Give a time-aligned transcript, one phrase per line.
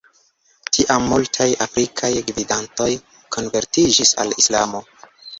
[0.75, 2.87] Tiam multaj afrikaj gvidantoj
[3.35, 4.81] konvertiĝis al islamo.